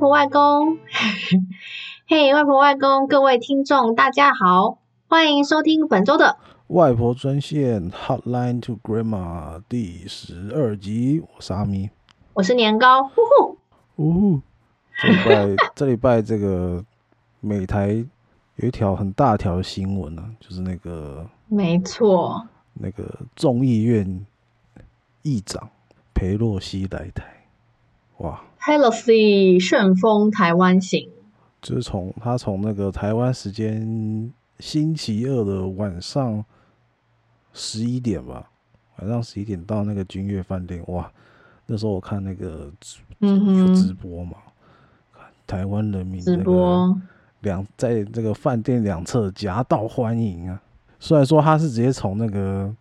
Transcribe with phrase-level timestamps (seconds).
[0.00, 0.78] 婆外公，
[2.08, 4.78] 嘿，外婆外公，各位听众大家好，
[5.08, 6.38] 欢迎收听本周的
[6.68, 11.22] 外婆专线 Hotline to Grandma 第十二集。
[11.36, 11.90] 我是阿咪，
[12.32, 13.58] 我是年糕，呼呼，
[13.96, 14.40] 呜呼。
[15.02, 16.82] 这礼拜 这礼拜这个
[17.40, 18.02] 美台
[18.56, 22.42] 有一条很大条的新闻呢、啊，就是那个没错，
[22.72, 23.04] 那个
[23.36, 24.24] 众议院
[25.20, 25.68] 议长
[26.14, 27.44] 裴洛西来台，
[28.16, 28.40] 哇！
[28.62, 31.08] 佩洛西顺风台湾行，
[31.62, 36.44] 就是从他从那个台湾时间星期二的晚上
[37.54, 38.50] 十一点吧，
[38.98, 41.10] 晚上十一点到那个君悦饭店，哇！
[41.64, 42.70] 那时候我看那个
[43.20, 44.36] 有直播嘛，
[45.14, 46.94] 嗯、台湾人民直播
[47.40, 50.60] 两在这个饭店两侧夹道欢迎啊。
[50.98, 52.76] 虽然说他是直接从那个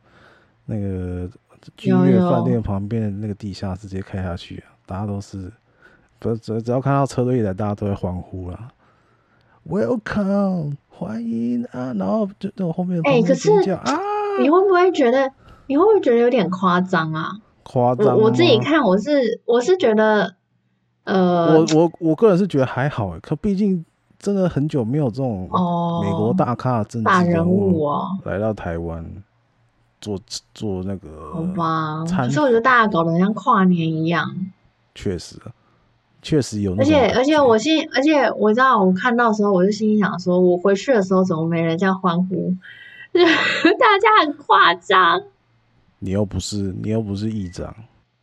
[0.66, 1.30] 那个
[1.78, 5.50] 君悦饭店旁边的那个地下直接开下去啊，大家都是。
[6.20, 8.60] 不只只要看到车队一来，大家都会欢呼了。
[9.68, 11.94] Welcome，欢迎啊！
[11.94, 13.98] 然后就那种后面哎，可是啊，
[14.42, 15.32] 你会不会觉得？
[15.68, 17.38] 你会不会觉得有点夸张啊？
[17.64, 18.18] 夸张？
[18.18, 20.36] 我自己看，我是我是觉得，
[21.04, 23.20] 呃，我我我个人是觉得还好哎。
[23.22, 23.86] 可毕竟
[24.18, 25.44] 真的很久没有这种
[26.04, 27.88] 美国大咖的政治人物
[28.26, 29.06] 来到台湾
[30.02, 30.20] 做
[30.54, 32.04] 做那个，好吧？
[32.04, 34.36] 可是我觉得大家搞得像跨年一样，
[34.96, 35.40] 确实。
[36.22, 42.54] 确实有，而且而且我心，而且我知道，我看到的时候，我就心里想说，我回去的时候怎么没人这样欢呼？
[43.14, 45.24] 大家很夸张。
[46.00, 47.74] 你又不是，你又不是议长。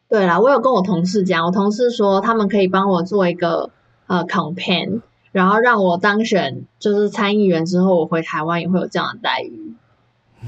[0.08, 3.70] 对啦，我有跟我同事讲，我同事说他们可以帮我做一个
[4.06, 5.00] 呃 campaign，
[5.33, 9.75] 然后让我当选就是参议员之后，我回台湾也会有这样的待遇。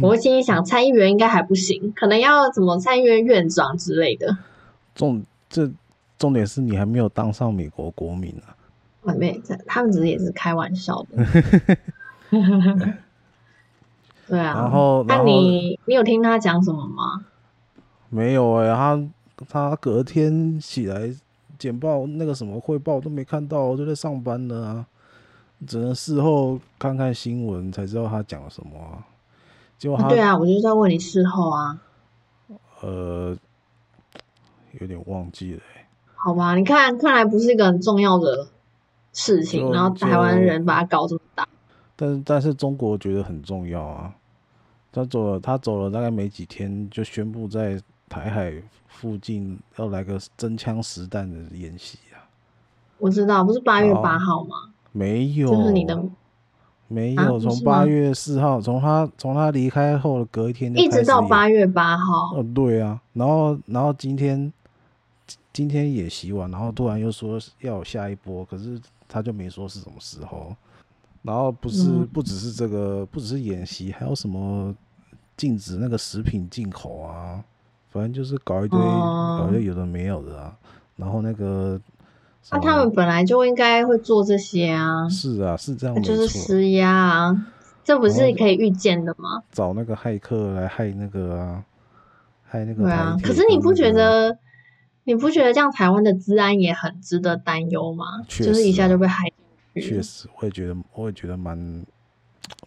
[0.02, 4.36] 我心里想，参议员应该还不行，可能要怎么参议院院长之类的。
[4.94, 5.72] 重这。
[6.18, 8.56] 重点是你还没有当上美国国民啊！
[9.02, 11.24] 我没，他们只是也是开玩笑的。
[14.26, 17.24] 对啊，然后，那你你有听他讲什么吗？
[18.10, 19.08] 没有哎、欸，他
[19.48, 21.10] 他隔天起来
[21.58, 24.86] 简报那个什么汇报都没看到，我就在上班呢啊，
[25.66, 29.06] 只能事后看看新闻才知道他讲了什么啊。
[29.78, 31.80] 结果他、啊、对啊，我就在问你事后啊。
[32.80, 33.34] 呃，
[34.80, 35.77] 有点忘记了、欸。
[36.20, 38.48] 好吧，你看，看来不是一个很重要的
[39.12, 41.46] 事情，然后台湾人把它搞这么大。
[41.94, 44.12] 但是，但是中国觉得很重要啊。
[44.92, 48.52] 他走了，他走了大概没几天，就宣布在台海
[48.88, 52.26] 附近要来个真枪实弹的演习啊。
[52.98, 54.56] 我知道，不是八月八号吗？
[54.90, 56.02] 没有，就是你的，
[56.88, 62.36] 没有，从八月四号，从他从他离开后的隔一天，一直到八月八号。
[62.36, 64.52] 哦，对啊，然后然后今天。
[65.58, 70.54] 今天演习完，然后突然又说要有下一波，可是他就没说是什么时候。
[71.20, 74.72] 然后不是不只是这个，不只是演习，还有什么
[75.36, 77.42] 禁止那个食品进口啊，
[77.90, 80.56] 反正就是搞一堆，搞一堆有的没有的啊。
[80.94, 81.80] 然后那个，
[82.52, 85.08] 那他们本来就应该会做这些啊。
[85.08, 87.46] 是啊，是这样，就是施压啊，
[87.82, 89.42] 这不是可以预见的吗？
[89.50, 91.64] 找那个骇客来害那个啊，
[92.44, 92.84] 害那个。
[92.84, 94.38] 对啊，可是你不觉得？
[95.08, 98.20] 你不觉得这样台湾的治安也很值得担忧吗？
[98.20, 99.24] 啊、就是一下就被害
[99.72, 99.94] 进去。
[99.94, 101.86] 确实，我也觉得，我也觉得蛮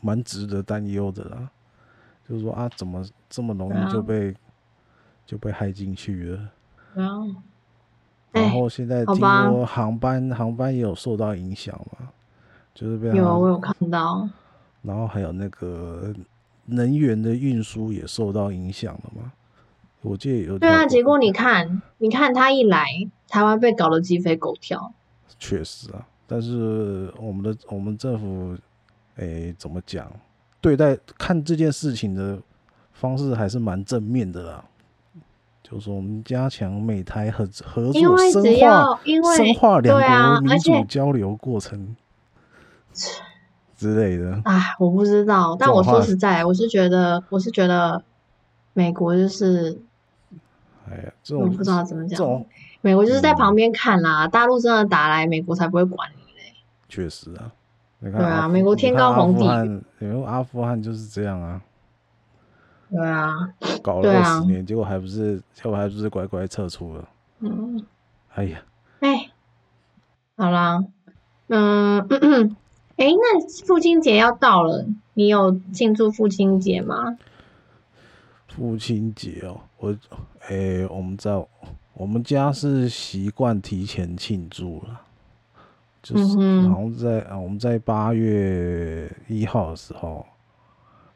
[0.01, 1.47] 蛮值得担忧的啦。
[2.27, 4.35] 就是说啊，怎么这么容易就被、啊、
[5.23, 6.39] 就被害进去了？
[6.95, 7.21] 啊、
[8.31, 12.09] 然后现在听说航班航班也有受到影响嘛？
[12.73, 14.27] 就是被有我有看到。
[14.81, 16.11] 然后还有那个
[16.65, 19.31] 能源的运输也受到影响了嘛？
[20.03, 22.87] 我记得有对啊，结果你看，你看他一来，
[23.27, 24.91] 台湾被搞得鸡飞狗跳。
[25.37, 28.57] 确实啊，但是我们的我们政府，
[29.15, 30.11] 哎、欸，怎么讲？
[30.59, 32.39] 对待看这件事情的
[32.93, 34.65] 方式还是蛮正面的啦。
[35.61, 38.99] 就是说我们加强美台合合作，深化
[39.37, 41.95] 深化两国民主交流过程
[43.77, 44.41] 之类的。
[44.45, 48.03] 啊，我不知道，但我说实在，我是觉得，我是觉得
[48.73, 49.79] 美国就是。
[50.91, 52.45] 哎呀，这种我不知道怎么讲。
[52.81, 56.53] 美国就是在旁边看啦，嗯、大陆真的打来，美国才不会管你嘞。
[56.89, 57.51] 确实啊，
[57.99, 61.61] 你看对啊，美国天高皇帝远，因为阿富汗就是这样啊。
[62.89, 63.33] 对啊，
[63.81, 67.07] 搞了二十年，啊、结果还不是，结果还不是乖乖撤出了。
[67.39, 67.85] 嗯，
[68.33, 68.61] 哎呀，
[68.99, 69.29] 哎，
[70.35, 70.83] 好啦，
[71.47, 71.99] 嗯，
[72.97, 77.17] 哎，那父亲节要到了，你有庆祝父亲节吗？
[78.55, 79.95] 父亲节哦，我。
[80.49, 81.31] 诶、欸，我们在
[81.93, 85.01] 我们家是习惯提前庆祝了。
[86.01, 90.25] 就是然后在啊，我们在八月一号的时候，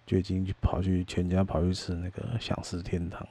[0.05, 3.27] 就已经跑去全家跑去吃那个享食天堂。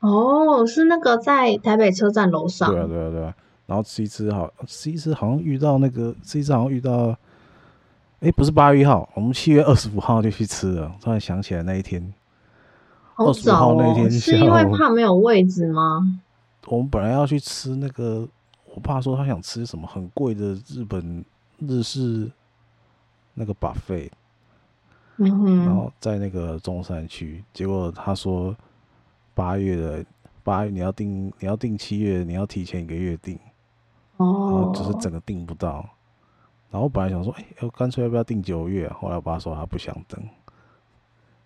[0.00, 2.70] 哦，是那个在台北车站楼上。
[2.70, 3.34] 对啊，对啊，对啊。
[3.64, 7.16] 然后吃一吃，好吃一吃，好像遇到那个吃一吃，好像遇到，
[8.20, 10.94] 哎，不是八月一号，我们七月二十五号就去吃了。
[11.00, 12.12] 突然想起来那一天，
[13.16, 16.20] 二十五号那天，是因为怕没有位置吗？
[16.66, 18.28] 我们本来要去吃那个，
[18.74, 21.24] 我爸说他想吃什么很贵的日本
[21.58, 22.30] 日式
[23.34, 24.10] 那个 buffet，
[25.18, 28.54] 嗯哼，然后在那个中山区，结果他说
[29.34, 30.04] 八月的
[30.42, 33.38] 八月你要订你要订七月，你要提前一个月订。
[34.16, 35.84] 然后就是整个订不到，
[36.70, 38.88] 然后我本来想说，哎，要干脆要不要订九月？
[38.90, 40.22] 后来我爸说他不想等，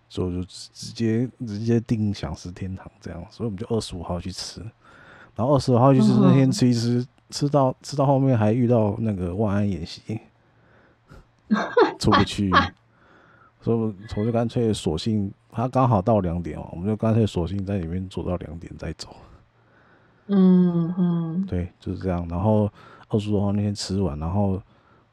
[0.09, 4.61] 所以我就直接直接订享食天堂这样，所以我们就二十五号去吃，
[5.35, 10.21] 然后二十五号就是那天吃一吃，吃到吃到后面还遇到那个万安演习，
[11.99, 12.51] 出不去，
[13.61, 19.09] 所以我我就干脆索性他刚好到两点哦，我们就干脆索性在里面坐到两点再走。
[20.31, 22.27] 嗯嗯，对，就是这样。
[22.29, 22.71] 然后
[23.09, 24.61] 二十五号那天吃完，然后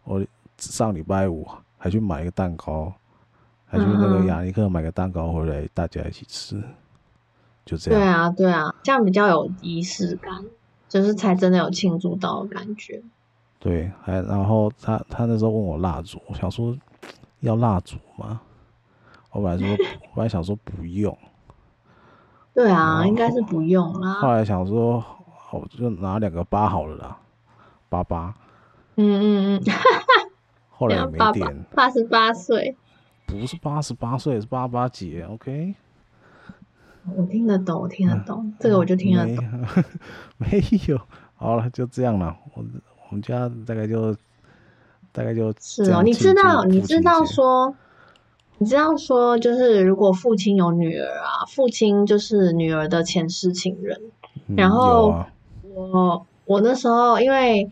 [0.03, 0.21] 我
[0.57, 1.47] 上礼拜五
[1.77, 2.93] 还去买一个蛋糕，
[3.77, 6.63] 还去那个雅尼克买个蛋糕回来，大家一起吃，
[7.65, 7.99] 就这样。
[7.99, 10.45] 对啊，对啊，这样比较有仪式感，
[10.87, 13.01] 就是才真的有庆祝到的感觉。
[13.59, 16.75] 对，还然后他他那时候问我蜡烛，我想说
[17.41, 18.39] 要蜡烛吗？
[19.31, 21.17] 我本来说，我本来想说不用。
[22.53, 24.13] 对啊，应该是不用啦。
[24.13, 25.03] 后来想说，
[25.51, 27.17] 我就拿两个八好了啦，
[27.89, 28.33] 八八。
[28.95, 29.73] 嗯嗯嗯。
[30.69, 31.65] 后来也 没点。
[31.75, 32.77] 八十八岁。
[33.25, 35.75] 不是八十八岁，是八八几，OK。
[37.15, 39.45] 我听得懂，我听得懂，这个我就听得懂。
[40.37, 40.99] 没， 没有，
[41.35, 42.35] 好了，就这样了。
[42.53, 42.63] 我
[43.09, 44.15] 我们家大概就
[45.11, 45.53] 大概就。
[45.59, 47.75] 是哦，你知道，你知道说。
[48.57, 54.01] 你知道说，就是如果父亲有女儿啊，父亲就是女儿的前世情人。
[54.47, 55.25] 嗯、然后
[55.61, 57.69] 我、啊、我那时候因为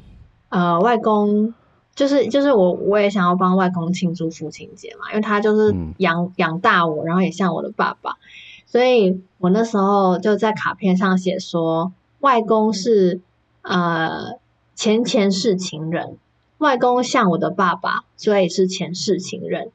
[0.50, 1.54] 呃外公
[1.96, 8.18] 就是就是我我也想要帮外公庆祝父亲节嘛，因为他就是养、嗯、养大我，然后也像我的爸爸，
[8.66, 13.22] 所以我那时候就在卡片上写说，外公是
[13.62, 14.40] 呃
[14.76, 16.18] 前前世情人，
[16.58, 19.72] 外公像我的爸爸，所以是前世情人。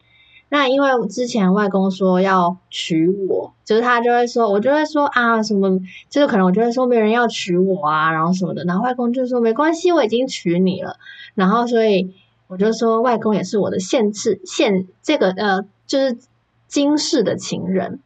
[0.51, 5.79] 那因为之前外公说要娶我，就是他就会说，我就会说啊什么，
[6.09, 10.97] 就是可能我就会说没人要娶我啊，然后什么的，然后外公就说没关系，我已经娶你了，
[11.35, 12.15] 然后所以
[12.47, 16.17] 我就说外公也是我的现世现这个呃就是
[16.67, 18.01] 今世的情人，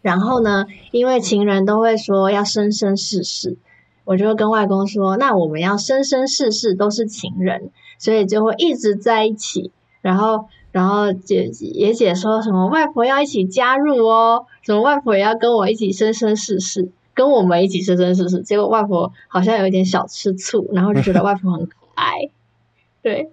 [0.00, 3.58] 然后呢，因为情人都会说要生生世世，
[4.06, 9.70] 我就跟外公说，那我们要生生世世都是情人，所以就会一直在一起，
[10.00, 10.46] 然后。
[10.78, 18.42] 然后姐姐也姐说什么外婆要一起加入哦，什么外婆也要跟我一起生生世世，跟我们一起生生世世。
[18.42, 22.30] 结果外婆好像有一点小吃醋，然后就觉得外婆很可爱，
[23.02, 23.28] 对，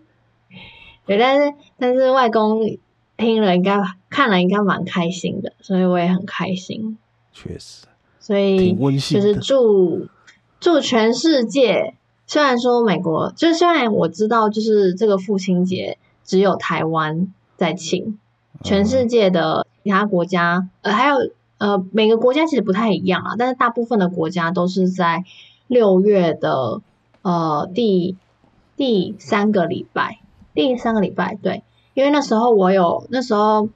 [1.06, 2.80] 对，但是但是外公
[3.16, 6.98] 听了应该看了应该蛮开心的，所以我也很开心。
[7.32, 7.86] 确实，
[8.20, 10.08] 所以就是祝
[10.60, 11.94] 祝全世界，
[12.26, 16.00] 虽然说美国，就虽然我知道就是这个父亲节。
[16.26, 18.18] 只有台湾在请，
[18.64, 21.16] 全世界的其他国家，呃，还有
[21.60, 25.24] 呃，每个国家其实不太一样啊，但是大部分的国家都是在
[25.68, 26.82] 六月的
[27.22, 28.18] 呃第
[28.76, 30.20] 第三个礼拜，
[30.56, 31.64] 第三个礼拜，对，
[31.94, 33.70] 因为那时候我有那时候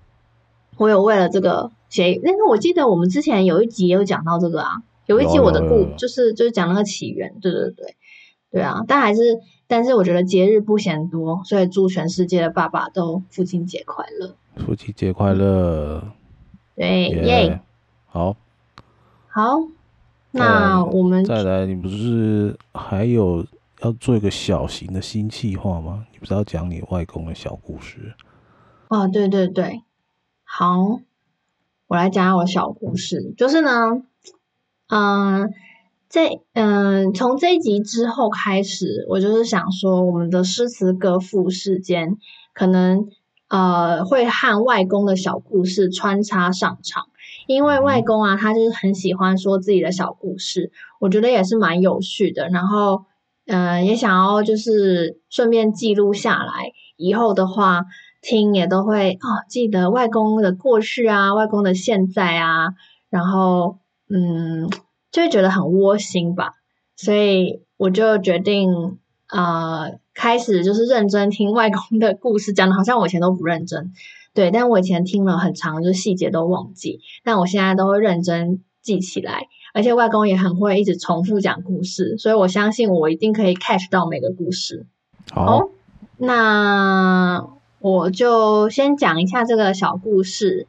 [0.78, 7.96] 我有为了这个写，但是我记得我们之前有一集也有讲到这个啊，有一集我的故就是就是讲那个起源，对对对，
[8.52, 9.40] 对啊，但还是。
[9.72, 14.36] 但是我觉得节日不嫌多，所以祝全世界的爸爸都父亲节快乐！
[14.58, 16.04] 父亲节快乐！
[16.76, 17.62] 对，耶、
[18.08, 18.36] 好，
[19.28, 19.60] 好，
[20.32, 21.68] 那我们再来。
[21.68, 23.46] 你不是还有
[23.82, 26.04] 要做一个小型的新企划吗？
[26.14, 28.16] 你不是要讲你外公的小故事？
[28.88, 29.84] 哦，对对对，
[30.44, 31.00] 好，
[31.86, 33.36] 我来讲讲我小故事。
[33.38, 34.02] 就是呢，
[34.88, 35.54] 嗯。
[36.10, 42.18] 这嗯，从这一集之后开始，我就是想说，我们的诗词歌赋事件
[42.52, 43.08] 可能
[43.48, 47.06] 呃会和外公的小故事穿插上场，
[47.46, 52.50] 因为外公啊，他就是很喜欢说自己的小故事，我觉得也是蛮有趣的。
[52.50, 53.06] 然后
[53.46, 57.86] 嗯、也想要就是顺便记录下来，以后的话
[58.20, 62.74] 听也都会哦记得外公的过去啊，外公的现在啊，
[63.12, 63.78] 然后
[64.10, 64.68] 嗯。
[65.12, 66.54] 就会觉得很窝心吧，
[66.96, 68.98] 所以我就决定，
[69.30, 73.94] 呃，开始就是认真听外公的故事，讲的好像我以前都不认真。
[74.34, 79.48] 对，但我以前听了很长，就细节都忘记，但我现在都会认真记起来。
[79.74, 84.86] 而且外公也很会一直重复讲故事，所以我相信我一定可以 catch 到每个故事。
[85.32, 85.70] 好，好，
[86.18, 87.48] 那
[87.80, 90.68] 我就先讲一下这个小故事。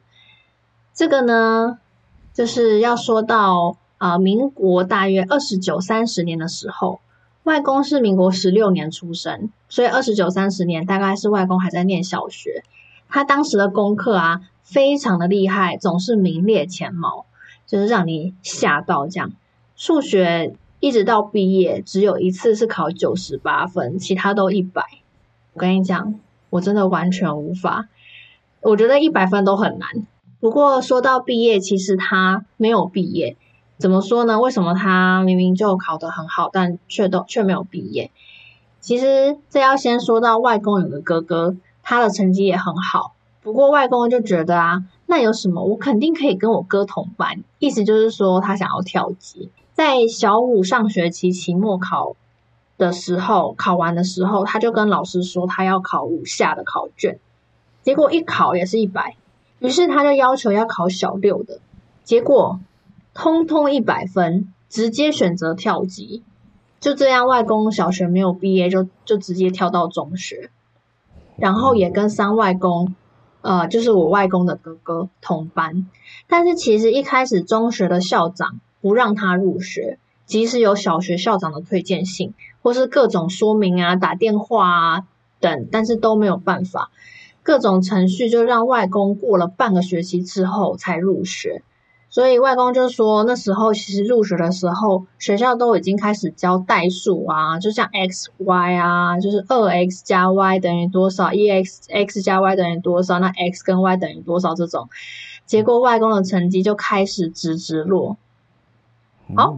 [0.93, 1.79] 这个呢，
[2.33, 7.01] 就是要说到啊、民国大约二十九、三十年的时候，
[7.43, 12.63] 外公是民国十六年出生，所以二十九、三十年大概是外公还在念小学。
[13.07, 17.27] 他当时的功课啊，非常的厉害，总是名列前茅。
[17.67, 19.33] 就是让你吓到这样，
[19.75, 24.83] 数学一直到毕业只有一次是考九十八分，其他都一百。
[25.53, 27.87] 我跟你讲，我真的完全无法。
[28.61, 29.87] 我觉得一百分都很难。
[30.39, 33.37] 不过说到毕业，其实他没有毕业。
[33.81, 34.39] 怎么说呢？
[34.39, 38.11] 为什么他明明就考得很好，但却都却没有毕业？
[38.79, 43.15] 其实这要先说到外公有个哥哥，他的成绩也很好。
[43.41, 44.83] 不过外公就觉得啊。
[45.07, 45.63] 那有什么？
[45.63, 47.43] 我肯定可以跟我哥同班。
[47.59, 49.49] 意思就是说，他想要跳级。
[49.73, 52.15] 在小五上学期期末考
[52.77, 57.19] 的时候，考完的时候，他就跟老师说他要考五下的考卷。
[57.81, 59.17] 结果一考也是一百，
[59.59, 61.59] 于是他就要求要考小六的。
[62.03, 62.59] 结果
[63.13, 66.23] 通通一百分，直接选择跳级。
[66.79, 70.49] 就这样，外公小学没有毕业，就就直接跳到中学，
[71.37, 72.95] 然后也跟三外公。
[73.41, 75.87] 呃，就是我外公的哥哥同班，
[76.27, 85.07] 但是其实一开始中学的校长不让他入学，即使有小学校长的推荐信或是各种说明啊、打电话啊
[85.39, 86.91] 等，但是都没有办法，
[87.41, 91.63] 各种程序就让外公过了半个学期之后才入学。
[92.11, 103.95] 所以外公就说，那时候其实入学的时候，学校都已经开始教代数啊，就像 x y 啊，就是二 x 加 y 等于多少，一 x x 加 y 等于多少，那 x 跟 y
[103.95, 104.89] 等于多少这种。
[105.45, 108.17] 结果外公的成绩就开始直直落。
[109.33, 109.55] 好，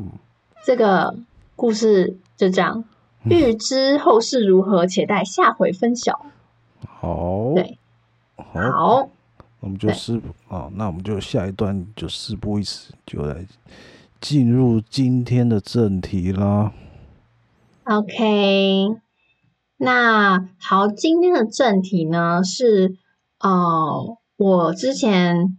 [0.63, 1.15] 这个
[1.55, 2.83] 故事就这样，
[3.25, 6.27] 欲知后事如何，且待下回分晓。
[6.87, 7.79] 好，对，
[8.35, 9.09] 好。
[9.63, 13.45] 好我们就事不啊，那我们就下一段就事不宜迟，就来
[14.19, 16.73] 进入今天的正题啦。
[17.85, 18.89] OK，
[19.77, 22.97] 那好，今天的正题呢是
[23.39, 25.57] 呃，我之前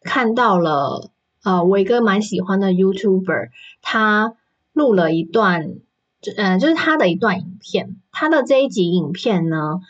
[0.00, 1.10] 看到了
[1.44, 3.50] 呃，我一个蛮喜欢的 YouTuber，
[3.80, 4.34] 他
[4.72, 5.76] 录了一段，
[6.20, 9.80] 就嗯、呃，就是他的一段影片，他的这一集影片呢。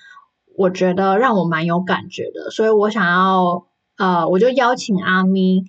[0.56, 3.66] 我觉得让我蛮有感觉的，所以我想要，
[3.98, 5.64] 呃，我就邀请阿咪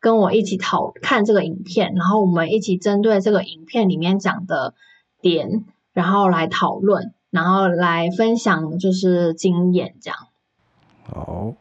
[0.00, 4.74] 跟我一起讨看这个影片，然后我们一起针对这个影片里面讲的
[5.20, 10.18] 点，然后来讨论，然后来分享就是经验这样。
[11.04, 11.54] 好，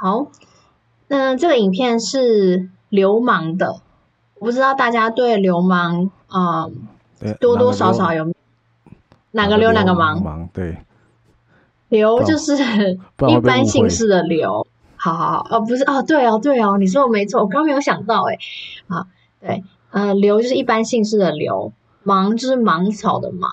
[0.00, 0.26] 好，
[1.08, 3.80] 那这个影片是流氓的，
[4.34, 6.64] 我不知道大家对流氓，啊、
[7.20, 8.34] 呃，多多少少有
[9.30, 10.50] 哪个流哪个忙？
[10.52, 10.76] 对。
[11.94, 12.56] 刘就是
[13.28, 18.38] 一般姓氏的刘，好好好，哦，不是哦，对哦，对哦，你说的没错，我刚没有想到，诶
[18.88, 19.06] 啊，
[19.40, 21.72] 对，嗯、呃，刘就是一般姓氏的刘，
[22.02, 23.50] 芒就是芒草的芒，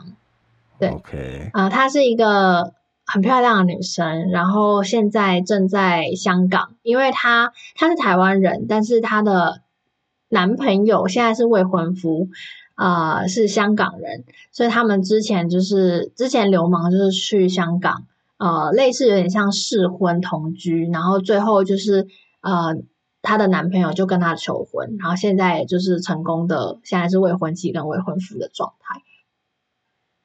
[0.79, 2.73] 对，OK，啊、呃，她是一个
[3.05, 9.61] 很漂亮的女生，然后现在正在香港，因为她她是台湾人，但是她的
[10.29, 12.29] 男朋友现在是未婚夫，
[12.73, 18.07] 啊、呃，是香港人，所以他们之前就是之前流氓就是去香港。
[18.41, 22.07] 呃，类似有点像试婚同居，然后最后就是
[22.41, 22.75] 呃，
[23.21, 28.99] 她的男朋友就跟她求婚，然后现在就是成功的，现在是未婚妻跟未婚夫的状态。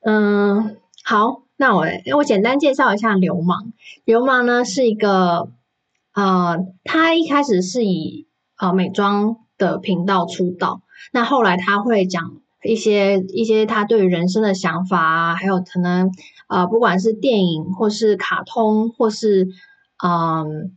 [0.00, 1.84] 嗯，好，那我
[2.16, 3.74] 我简单介绍一下流氓。
[4.06, 5.50] 流氓呢是一个
[6.14, 10.80] 呃，他一开始是以呃美妆的频道出道，
[11.12, 16.10] 那后来他会讲一些一些他对于人生的想法啊，还有可能。
[16.48, 19.48] 呃，不管是电影或是卡通，或是
[20.04, 20.76] 嗯，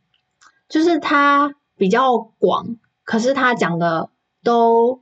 [0.67, 4.09] 就是它比较广，可是它讲的
[4.43, 5.01] 都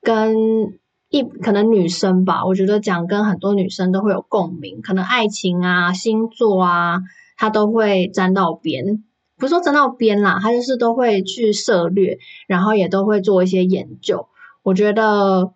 [0.00, 0.78] 跟
[1.10, 7.00] 一可能女生吧，我觉得讲跟很多女生都会有共鸣，可能爱情啊、星座啊，
[7.36, 9.04] 它都会沾到边，
[9.36, 14.28] 不是说沾到边啦，他就是都会去涉略，然后也都会做一些研究。
[14.62, 15.52] 我觉得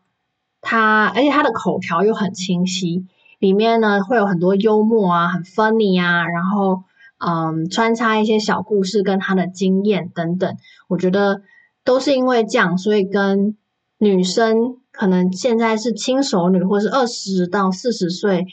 [0.60, 3.06] 他，而且他的口条又很清晰。
[3.46, 6.82] 里面呢会有很多幽默啊，很 funny 啊，然后
[7.18, 10.56] 嗯穿插一些小故事跟他的经验等等，
[10.88, 11.42] 我觉得
[11.84, 13.56] 都是因为这样，所以跟
[13.98, 18.48] 女生可能现在是轻熟女或是二十到四十岁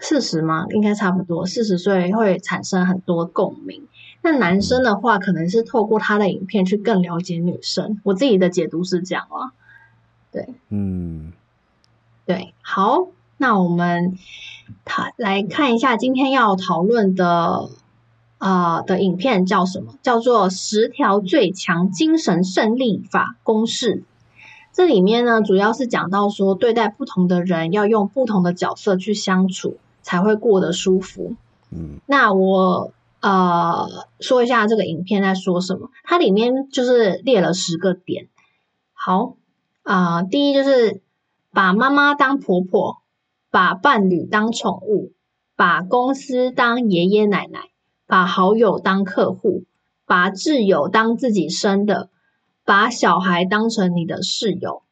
[0.00, 0.66] 四十吗？
[0.70, 3.86] 应该差不多，四十岁会产生很多共鸣。
[4.20, 8.00] 那男生的话，可能是透过他的影片去更了解女生。
[8.02, 9.54] 我自己的解读是这样啊，
[10.32, 11.32] 对，嗯，
[12.26, 13.06] 对，好，
[13.38, 14.18] 那我们
[14.84, 17.70] 讨来看一下今天要讨论的
[18.36, 19.94] 啊、呃、的影片叫什么？
[20.02, 23.96] 叫做《十条最强精神胜利法公式》。
[24.72, 31.34] 这里面呢，主要是讲到说，对待不同的人，要用不同的角色去相处，才会过得舒服。
[31.70, 32.92] 嗯，那我。
[33.20, 35.90] 呃，说一下这个影片在说什么。
[36.04, 38.28] 它里面就是列了十个点。
[38.92, 39.34] 好，
[39.82, 41.02] 啊、呃，第一就是
[41.52, 42.98] 把妈妈当婆婆，
[43.50, 45.12] 把伴侣当宠物，
[45.56, 47.70] 把公司当爷爷奶奶，
[48.06, 49.64] 把好友当客户，
[50.06, 52.10] 把挚友当自己生的，
[52.64, 54.82] 把小孩当成你的室友，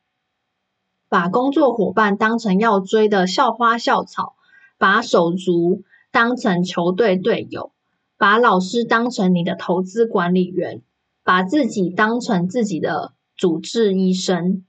[1.08, 4.34] 把工作伙伴当成要追的校花校草，
[4.78, 7.72] 把手足当成球队队友。
[8.18, 10.80] 把老师当成你的投资管理员，
[11.22, 14.64] 把自己当成自己的主治医生。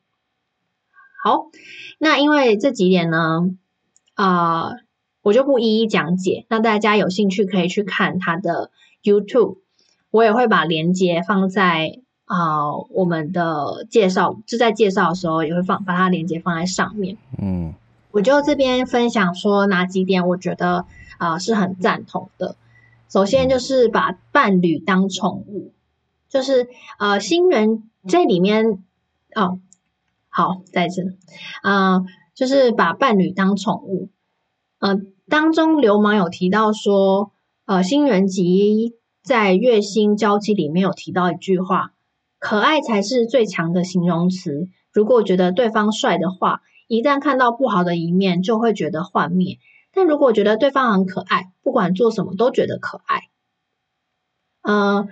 [1.23, 1.45] 好，
[1.97, 3.49] 那因为这几点呢，
[4.17, 4.75] 啊、呃，
[5.21, 6.45] 我就不一一讲解。
[6.49, 8.71] 那大家有兴趣可以去看他的
[9.03, 9.59] YouTube，
[10.09, 17.17] 我也会把链接放在啊、呃、我们的介绍，就在介绍的时候也会放把它链接放在上面。
[17.37, 17.75] 嗯，
[18.11, 20.85] 我就这边分享说哪几点，我觉得
[21.19, 22.55] 啊、呃、是很赞同的。
[23.09, 25.71] 首先就是把伴侣当宠物，
[26.27, 26.67] 就是
[26.99, 28.83] 呃新人这里面
[29.35, 29.59] 哦，
[30.27, 31.03] 好在这
[31.61, 32.05] 啊、呃，
[32.37, 34.11] 就是把伴侣当宠物。
[34.77, 34.95] 呃，
[35.27, 37.31] 当中流氓有提到说，
[37.65, 41.93] 呃新人吉在月薪交际里面有提到一句话：
[42.37, 44.67] 可爱才是最强的形容词。
[44.93, 49.57] 如果觉得对方帅的话，一旦看到不好的一面，就会觉得幻灭。
[49.91, 53.21] 但如果觉得对方很可爱，不管做什么都觉得可爱。
[54.61, 55.07] 嗯、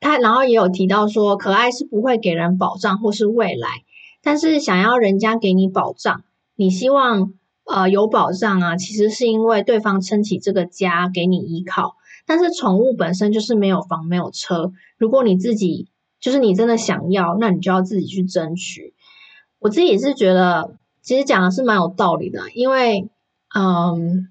[0.00, 3.84] 他然后也有提到说，可爱是不会给人保障或是未来，
[4.22, 6.24] 但是想要人家给你保障，
[6.58, 7.32] 你希望
[7.64, 11.94] 呃有保障啊，其实是因为对方撑起这个家给你依靠。
[12.26, 15.88] 但是宠物本身就是没有房没有车，如果你自己
[16.20, 18.94] 就是你真的想要，那你就要自己去争取。
[19.60, 23.08] 我自己也是觉得，其实讲的是蛮有道理的，因为。
[23.56, 24.28] 嗯，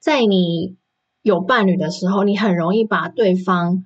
[0.00, 0.74] 在你
[1.22, 3.84] 有伴侣的时候，你很容易把对方，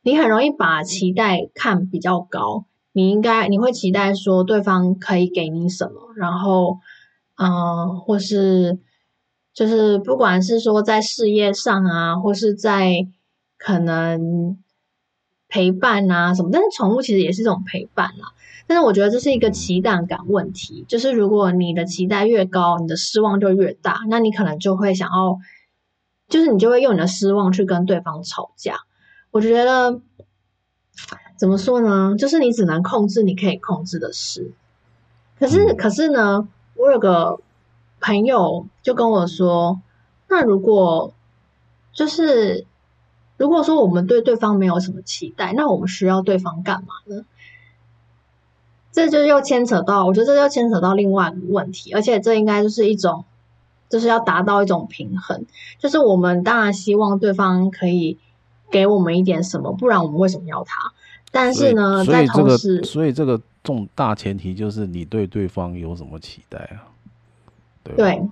[0.00, 2.64] 你很容易把期待看比较高。
[2.92, 6.78] 你应该，你会期待说对方可以给你什么，然后，
[7.42, 8.78] 嗯，或是
[9.52, 13.06] 就是不管是说在事业上啊，或是在
[13.58, 14.56] 可能
[15.48, 18.32] 陪伴啊什么，但是宠物其实也是一种陪伴啦。
[18.66, 25.38] 但是我觉得这是一个期待感问题，就是如果你的期待越高，你的失望就越大，那你可能就会想要，
[26.28, 28.76] 就是你就会用你的失望去跟对方吵架。
[29.30, 30.00] 我觉得
[31.36, 32.14] 怎么说呢？
[32.16, 34.52] 就是你只能控制你可以控制的事。
[35.38, 37.40] 可是，可是呢，我有个
[38.00, 39.80] 朋友就跟我说，
[40.28, 41.14] 那如果
[41.92, 42.66] 就是
[43.36, 47.24] 如果说我们对对方没有什么期待，那我们需要对方干嘛呢？
[48.92, 53.24] 这就又牵扯到，我觉得这就牵扯到另外一个问题，而且这应该就是一种，
[53.88, 55.46] 就是要达到一种平衡，
[55.78, 58.18] 就是我们当然希望对方可以
[58.70, 60.92] 给我们一点什么，不然我们为什么要他？
[61.30, 66.88] 但是呢，在同时，所以这个重大前提就是你对对方有什么期待啊？
[67.82, 68.28] 对对，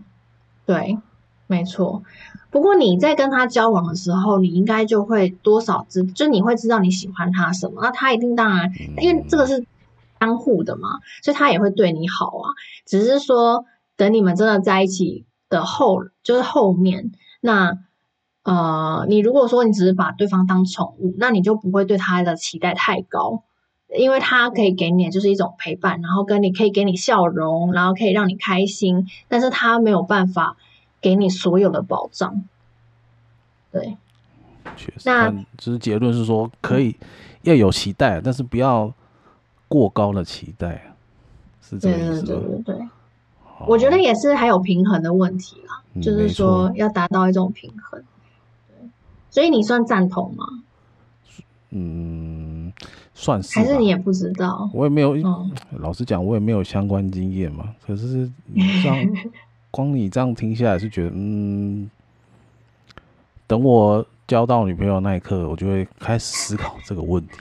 [0.67, 0.99] 对，
[1.47, 2.03] 没错。
[2.51, 9.67] 不过你在跟他交往的时候，你应该就会多少知，就你会知道你喜欢他什么，那他一定当然，因为这个是。
[10.23, 12.53] 相互的嘛，所以他也会对你好啊。
[12.85, 13.65] 只是说，
[13.97, 17.79] 等你们真的在一起的后，就是后面，那
[18.43, 23.45] 呃，你如果说你只是把对方当宠物，那你就不会对他的期待太高，
[23.97, 30.57] 因为他可以给你的就是一种陪伴，然后跟你可以给你笑容，然后可以让你开心，但是他没有办法
[31.01, 32.45] 给你所有的保障。
[33.73, 33.97] 对，
[34.77, 35.03] 确实。
[35.05, 36.97] 那只是结论是说，可以
[37.43, 38.93] 要有期待，但是不要。
[39.73, 40.83] 过高的期待
[41.63, 42.25] 是这个意思。
[42.25, 42.89] 对对对对，
[43.69, 48.03] 我觉得也是还有平衡的问题啦，嗯、就是说要达到一种平衡。
[48.67, 48.91] 对，
[49.31, 50.45] 所以你算赞同吗？
[51.71, 52.40] 嗯，
[53.15, 53.59] 算是。
[53.59, 54.69] 还是你也不知道？
[54.73, 57.75] 我也没有，嗯、老实讲，我也没有相关经验嘛。
[57.87, 58.97] 可是这样，
[59.71, 61.91] 光你这样听下来是觉得，嗯，
[63.47, 67.39] 等我交到女朋友那一刻，我就会开始思考这个问题。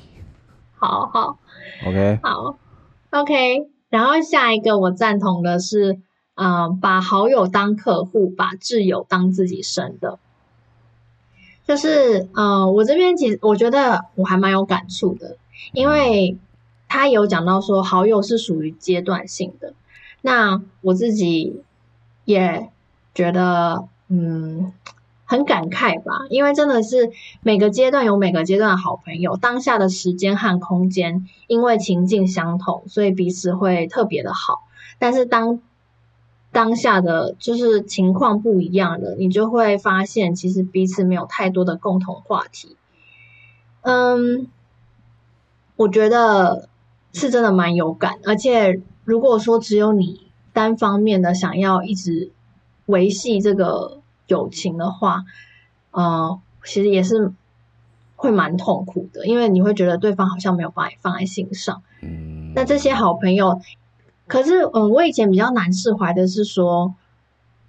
[0.76, 1.38] 好好。
[1.86, 2.58] OK，好
[3.12, 6.00] ，OK，然后下一个我赞同的是，
[6.34, 10.20] 啊、呃，把好友当客户，把挚友当自己生的。
[11.69, 15.38] 就是，呃，我这边其实我觉得我还蛮有感触的，
[15.71, 16.36] 因为
[16.88, 19.75] 他有讲到说好友是属于阶段性的，
[20.23, 21.62] 那我自己
[22.25, 22.71] 也
[23.13, 24.73] 觉得，嗯，
[25.25, 27.12] 很感慨吧，因为真的是
[27.43, 34.63] 每个阶段有每个阶段的好朋友，当下的时间和空间，因为情境相同，所以彼此会特别的好，
[34.97, 35.60] 但是当
[36.52, 42.76] 当下的就是情况不一样了，你就会发现其实彼此没有太多的共同话题。
[43.82, 44.48] 嗯，
[45.76, 46.68] 我觉得
[47.14, 52.32] 是真的蛮有感，而且如果说只有你单方面的想要一直
[52.88, 55.26] 维系这个友情的话，
[55.92, 57.32] 呃，其实也是
[58.16, 61.84] 会蛮痛苦的，因为你会觉得对方好像没有把你放在心上。
[62.02, 63.62] 嗯，那这些好朋友。
[64.30, 66.94] 可是，嗯，我以前比较难释怀的是说，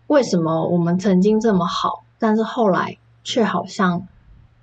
[0.08, 4.06] 为什么我们曾经这么好，但是后来却好像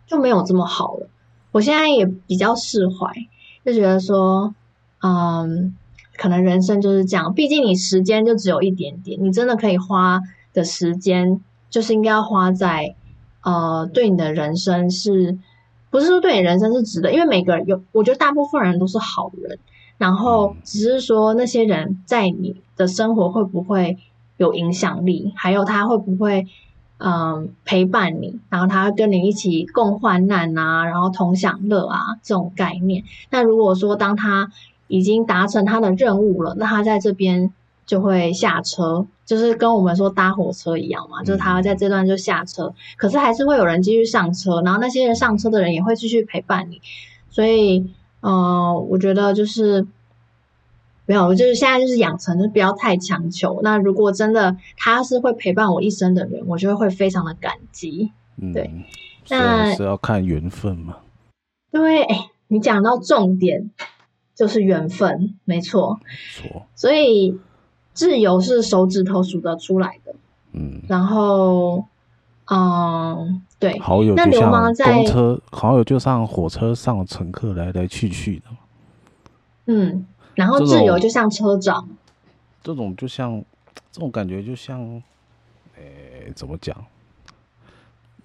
[0.05, 1.09] 就没有这么好了。
[1.51, 3.11] 我现在也比较释怀，
[3.65, 4.53] 就觉得说，
[5.01, 5.75] 嗯，
[6.17, 10.21] 可能人生就是这样，毕竟你时间就只有一点点，你真的可以花
[10.53, 12.95] 的时间，就是应该要花在，
[13.41, 15.35] 呃，对你的人生是，
[15.89, 19.57] 不是说对你人生是值得，因为每个人有，我觉得大部分人都是好人。
[19.97, 23.97] 然后只是说那些人在你的生活会不会
[24.37, 26.45] 有影响力，还有他会不会
[26.99, 33.03] 嗯陪伴你，然后他跟你一起共患难啊，然后同享乐啊这种概念。
[33.31, 34.51] 那如果说当他
[34.87, 37.51] 已经达成他的任务了，那他在这边
[37.87, 46.81] 就会下车，就是跟我们说搭火车一样嘛，就是他在这段就下车，可是还是会有人继续上车，然后那些人上车的人也会继续陪伴你，
[47.31, 47.89] 所以。
[48.21, 49.85] 嗯、呃，我觉得就是
[51.05, 53.61] 没有，就是现在就是养成，就不要太强求。
[53.63, 58.11] 那如果真的他是会陪伴我一生的人，我就会非常的感激。
[58.35, 58.69] 嗯，对，
[59.29, 60.97] 那是要看缘分嘛。
[61.71, 62.05] 对，
[62.47, 63.71] 你讲到重点
[64.35, 66.65] 就是缘分，没错，没错。
[66.75, 67.39] 所以
[67.93, 70.15] 自由是手指头数得出来的。
[70.53, 71.85] 嗯，然后，
[72.49, 73.41] 嗯。
[73.59, 78.43] 对，好友就像公车，好友就像火车上的乘客来来去去的。
[79.65, 80.05] 嗯，
[80.35, 81.89] 然后自由就像车长，
[82.63, 83.43] 这种就像
[83.91, 84.79] 这种感觉就像，
[85.75, 86.77] 诶、欸，怎么讲？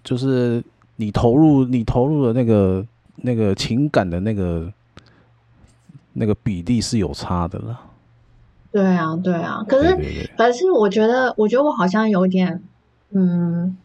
[0.04, 0.62] 就是
[0.96, 4.70] 你投入你投入的那个那个情感的那个
[6.12, 7.80] 那个比例是有差的了。
[8.70, 12.62] 对啊，对啊，可是可是我觉得，我觉得我好像有点，
[13.12, 13.78] 嗯。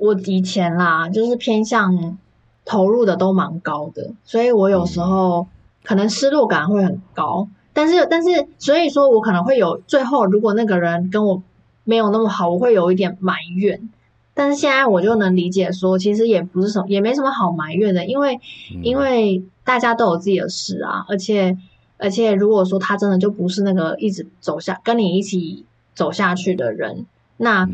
[0.00, 2.18] 我以前啦，就是偏向
[2.64, 5.46] 投入的都蛮高的，所以我有时候
[5.84, 7.48] 可能失落感会很高。
[7.72, 11.42] 但是，但是，所以说我可能会有最后，如果那个人跟我
[11.84, 13.88] 没有那么好，我会有一点埋怨。
[14.34, 18.40] 但是现在我就能理解说，其实也不是什么，也没什么好埋怨的，因为
[18.82, 21.56] 因为大家都有自己的事啊，而且
[21.98, 27.68] 而且如果说他真的就不是那个一直走下跟你一起走下去的人，那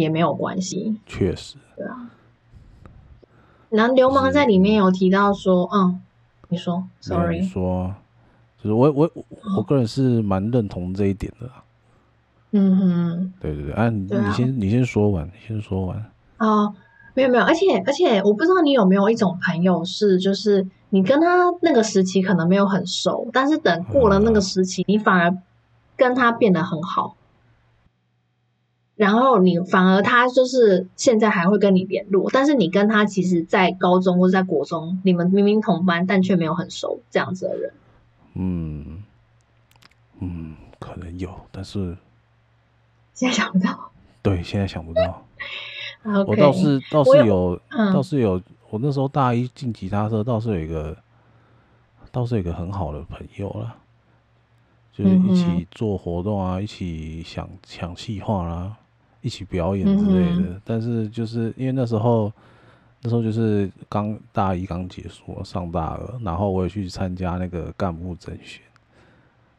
[0.00, 0.98] 也没有关系。
[1.06, 1.56] 确实。
[1.76, 2.10] 对啊，
[3.68, 6.00] 然后流氓在里面有提到说，嗯，
[6.48, 7.94] 你说，sorry，说，
[8.62, 9.10] 就是我我
[9.56, 11.48] 我个人是蛮认同这一点的。
[12.52, 16.04] 嗯哼，对对对，啊，你你先你先说完，你先说完。
[16.38, 16.74] 哦，
[17.14, 25.36] 没有没有，而且而且我不知道你有没有一种朋友是，就是你跟他那个时期可能没有很熟，但是等过了那个时期，你反而
[25.96, 27.14] 跟他变得很好。
[29.00, 37.72] 然后你反而他就是现在还会跟你联络，但是你跟他其实，在高中或者在国中，你们明明同班，但却没有很熟，这样子的人。
[38.34, 39.02] 嗯
[40.18, 41.96] 嗯，可能有，但是
[43.14, 43.90] 现在想不到。
[44.20, 45.24] 对，现在想不到。
[46.04, 47.58] Okay, 我倒是倒是有，
[47.94, 50.94] 倒是有，我那时候大一进吉他社，倒是有一个，
[52.12, 53.76] 倒是有一个很好的朋友了，
[54.92, 58.76] 就是一起做活动啊，嗯、一起想想计划啦。
[59.22, 62.32] 一起表演之类的，嗯、但是就是因为那时候，
[63.02, 68.62] 那时候就是刚大一刚结束，上大二，然后我也去参加那个干部甄选，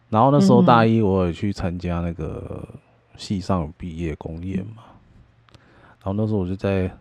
[0.09, 2.67] 然后那时候大一我也去参加那个
[3.17, 4.81] 系上毕业公演嘛，
[6.03, 6.91] 然后那时候我就在，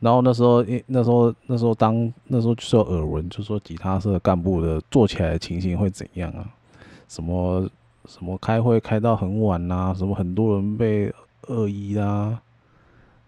[0.00, 6.48] 然后那时候因那时候那时候当那时候就是有耳闻，就说吉他社干部的做起来的情形会怎样啊？
[7.08, 7.68] 什么
[8.06, 9.92] 什么开会开到很晚啊？
[9.92, 11.12] 什么很多人被。
[11.48, 12.40] 恶意啊，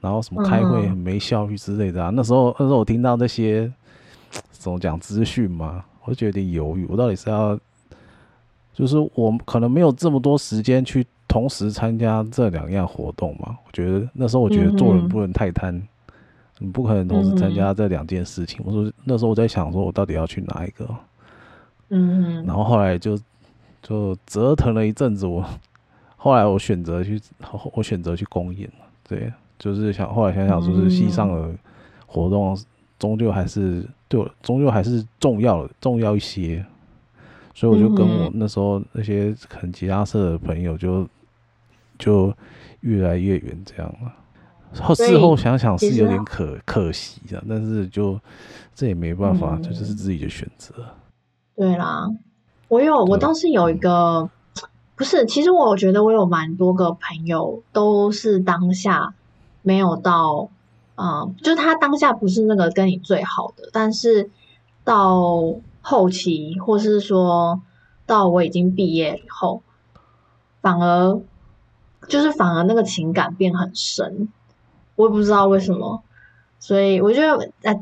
[0.00, 2.10] 然后什么开会很没效率之类的啊。
[2.10, 3.72] 嗯、那时候那时候我听到那些
[4.50, 6.86] 怎么讲资讯嘛，我就觉得有点犹豫。
[6.88, 7.58] 我到底是要，
[8.72, 13.56] 就是我可能没有这么多时间去同时参加这两样活动嘛。
[13.66, 15.82] 我觉得那时候我觉得做人不能太贪，嗯、
[16.58, 18.60] 你不可能同时参加这两件事情。
[18.60, 20.88] 嗯、我说那时候我在想说，我到底要去哪一个？
[21.90, 23.16] 嗯，然后后来就
[23.80, 25.44] 就折腾了一阵子，我
[26.26, 27.20] 后来我选择去，
[27.72, 28.84] 我选择去公演了。
[29.08, 31.54] 对，就是想后来想想，就是西上的
[32.04, 32.58] 活动
[32.98, 36.66] 终究还是对我终究还是重要的，重要一些。
[37.54, 41.08] 所以我就跟我那时候那些可能吉他社的朋友就
[41.96, 42.34] 就
[42.80, 44.12] 越来越远这样了。
[44.82, 48.18] 后事后想想是有点可可惜的，但是就
[48.74, 50.74] 这也没办法，这就是自己的选择。
[51.54, 52.04] 对啦，
[52.66, 54.28] 我有，我倒是有一个，
[54.96, 59.14] 不是，其实我觉得我有蛮多个朋友都是当下
[59.62, 60.48] 没有到，
[60.96, 64.30] 嗯，就是他当下不是那个跟你最好的，但是
[64.82, 67.60] 到后期或是说
[68.06, 69.62] 到我已经毕业以后，
[70.62, 71.20] 反而
[72.08, 74.28] 就是反而那个情感变很深，
[74.96, 76.02] 我也不知道为什么，
[76.58, 77.80] 所以我觉得哎。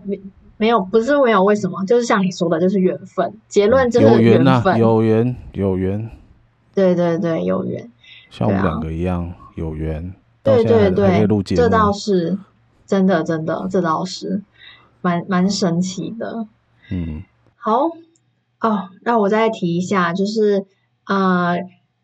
[0.57, 3.35] 没有，不是没有为什么，就是像你说的，就是缘分。
[3.49, 6.09] 结论就是缘分，有缘有缘。
[6.75, 7.91] 对对对，有缘。
[8.31, 10.15] 像我们两个一样有缘。
[10.43, 12.37] 对对对，这倒是
[12.85, 14.43] 真的，真的，这倒是
[15.01, 16.47] 蛮蛮神奇的。
[16.91, 17.23] 嗯，
[17.57, 17.89] 好
[18.61, 20.67] 哦，那我再提一下，就是
[21.07, 21.57] 呃，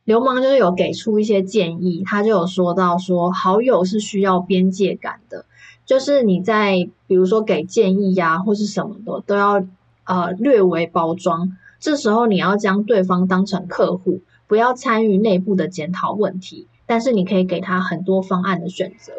[0.05, 5.45] 流氓就是有给出一些建议，他就有说到说，好友是需要边界感的。
[5.85, 9.63] 就是你在比如说给建议呀、啊，或是什么的，都要
[10.05, 11.59] 呃略微包装。
[11.79, 16.67] 这时候你要将对方当成客户，不要参与内部的检讨问题。
[16.85, 19.13] 但是你可以给他很多方案的选择。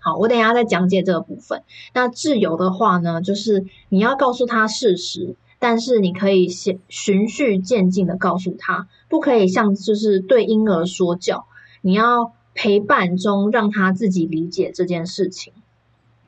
[0.00, 1.62] 好，我等一下再讲解这个部分。
[1.94, 11.46] 那自由的话呢，就是你要告诉他事实，但是你可以先循序渐进的告诉他，不可以像就是对婴儿说教。
[11.80, 12.32] 你要。
[12.58, 15.52] 陪伴中，让他自己理解这件事情。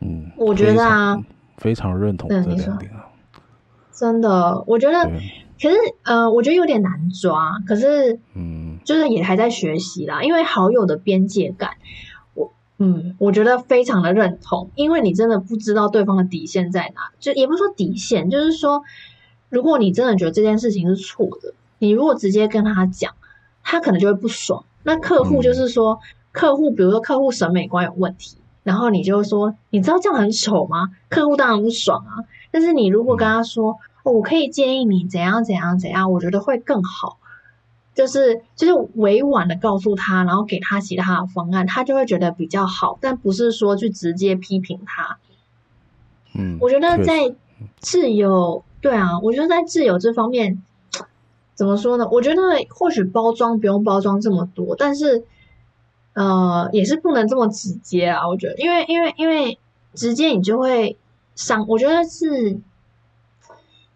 [0.01, 1.17] 嗯，我觉得啊，
[1.57, 3.09] 非常，非常认同这两点啊。
[3.91, 5.11] 真的，我觉得，
[5.61, 7.59] 可是呃，我觉得有点难抓。
[7.67, 10.23] 可是，嗯，就是也还在学习啦。
[10.23, 11.73] 因为好友的边界感，
[12.35, 14.71] 我嗯，我觉得非常的认同。
[14.75, 18.83] 因为你真的不知道对方的底线在哪，就也不是说底线，就是说，
[19.49, 23.15] 如果你真的觉得这件事情是错的，你如果直接跟他讲，
[23.63, 24.65] 他可能就会不爽。
[24.83, 25.95] 那客户就是说。
[26.03, 30.91] 嗯客户，比如说客户审美观有问题，然后你就说，你知道这样很丑吗？
[31.09, 32.23] 客户当然不爽啊。
[32.53, 37.19] 但是你如果跟他说，哦，我可以建议你怎样怎样怎样，我觉得会更好。
[37.95, 42.99] 就是就是委婉的告诉他，然后给他其他的方案，他就会觉得比较好。
[43.01, 45.19] 但不是说去直接批评他。
[46.35, 47.35] 嗯，我觉得在
[47.81, 50.63] 自由，对啊，我觉得在自由这方面，
[51.55, 52.09] 怎么说呢？
[52.11, 55.25] 我觉得或许包装不用包装这么多，但是。
[56.15, 59.57] 呃，也是不能这么直接啊，我觉得，因为因为因为
[59.95, 60.97] 直接你就会
[61.37, 62.59] 伤，我觉得是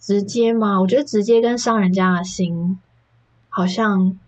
[0.03, 2.77] 直接吗，我觉得直接跟伤人家的心，
[3.49, 4.19] 好像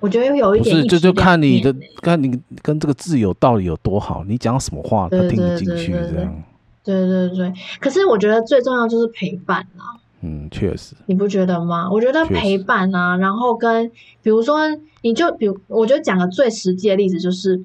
[0.00, 6.42] 我觉得有一点，不是，这就，就看你的，看你跟这个挚友到底有多好，你讲什么话他听得进去，这样，
[6.82, 10.00] 对对对，可是我觉得最重要就是陪伴啊。
[10.22, 11.90] 嗯，确实，你不觉得吗？
[11.90, 13.90] 我觉得陪伴啊，然后跟
[14.22, 14.60] 比如说，
[15.02, 17.62] 你就比如，我觉得讲个最实际的例子就是，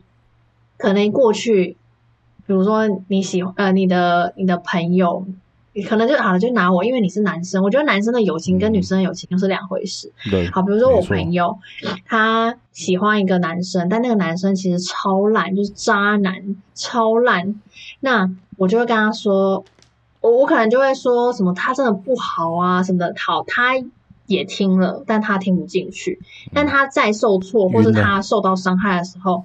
[0.78, 1.76] 可能过去，
[2.48, 5.36] 比如说你喜欢呃你的你的朋友，你
[5.84, 10.12] 可能就好了，就拿我，因为你是男生，我觉得男生的友情跟女生的友情又是两回事。
[10.32, 11.58] 对，好，比如说我朋友
[12.06, 17.60] 他喜欢一个男生，但那个男生其实超烂，就是渣男，超烂，
[18.00, 19.64] 那我就会跟他说。
[20.22, 23.74] 我我可能就会说什么他真的不好啊什么的，好，他
[24.26, 26.20] 也听了，但他听不进去。
[26.52, 29.44] 但他再受挫或是他受到伤害的时候，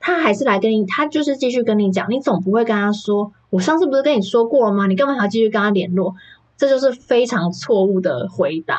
[0.00, 2.10] 他还是来跟你，他就是继续跟你讲。
[2.10, 4.86] 你总不会跟他说，我上次不是跟你说过了吗？
[4.88, 6.14] 你干嘛还要继续跟他联络？
[6.56, 8.78] 这就是非常错误的回答。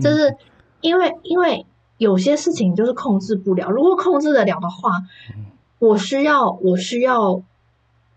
[0.00, 0.36] 就是
[0.80, 1.66] 因为因为
[1.98, 5.02] 有些事情就是控制不了，如果控制得了的话，
[5.78, 7.42] 我需要我需要。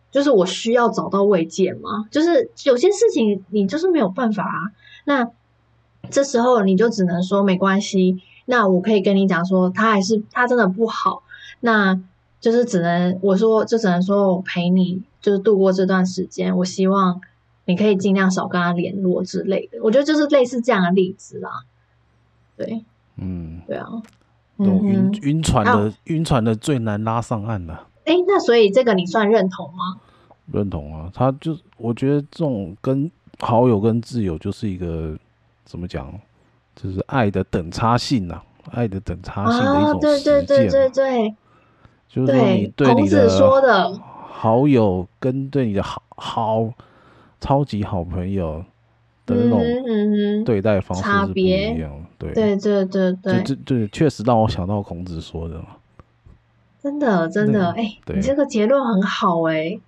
[0.09, 2.07] 就是我需要找到慰藉吗？
[2.09, 4.71] 就是有些事情你就是没有办法啊。
[5.03, 5.29] 那
[6.09, 8.21] 这时候你就只能说没关系。
[8.45, 11.23] 那我可以跟你讲说，他还是他真的不好。
[11.59, 11.99] 那
[12.39, 16.55] 就是只能我说，就只能说我陪你，就是度过这段时间。
[16.57, 17.21] 我希望
[17.65, 19.79] 你可以尽量少跟他联络之类的。
[19.81, 21.63] 我觉得就是类似这样的例子啦。
[22.55, 22.83] 对，
[23.17, 23.87] 嗯，对啊，
[24.57, 27.73] 晕晕船的晕船的最难拉上岸的。
[28.05, 29.99] 哎，那所以这个你算认同吗？
[30.51, 35.17] 认同啊，他就我觉得这种跟好友跟挚友就是一个
[35.65, 36.11] 怎么讲，
[36.75, 38.43] 就是爱的等差性呐、啊。
[38.71, 41.35] 爱的等差性的一种实践、啊、对对对对对，
[42.09, 43.29] 就是说你对你的
[44.39, 46.71] 好友跟对你的好好
[47.41, 48.63] 超级好朋友
[49.25, 52.31] 的那种对待方式是不一样的。
[52.31, 55.77] 对对对对对，这这确实让我想到孔子说的嘛。
[56.79, 59.81] 真的真的，哎、欸，你这个结论很好哎、欸，